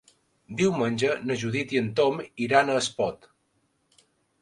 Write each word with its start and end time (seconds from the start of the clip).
Diumenge 0.61 1.11
na 1.27 1.37
Judit 1.43 1.75
i 1.77 1.81
en 1.83 1.93
Tom 2.01 2.19
iran 2.49 2.73
a 2.73 2.81
Espot. 2.83 3.33